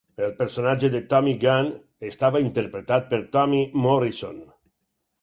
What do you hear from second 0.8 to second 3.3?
de Tommy Gunn estava interpretat per